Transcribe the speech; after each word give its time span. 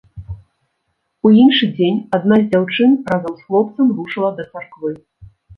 У 1.27 1.31
іншы 1.41 1.69
дзень 1.75 2.01
адна 2.19 2.35
з 2.45 2.49
дзяўчын 2.55 2.97
разам 3.13 3.33
з 3.37 3.41
хлопцам 3.51 3.95
рушыла 3.99 4.35
да 4.41 4.49
царквы. 4.51 4.91